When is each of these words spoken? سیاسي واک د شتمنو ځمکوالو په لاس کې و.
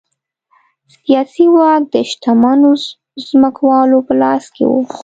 سیاسي 0.99 1.45
واک 1.55 1.83
د 1.93 1.95
شتمنو 2.09 2.71
ځمکوالو 3.27 3.97
په 4.07 4.13
لاس 4.21 4.45
کې 4.55 4.63
و. 4.67 4.73